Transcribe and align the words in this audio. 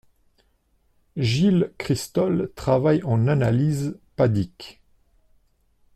Gilles 1.15 1.71
Christol 1.77 2.51
travaille 2.55 3.03
en 3.03 3.27
analyse 3.27 3.99
p-adique. 4.15 4.81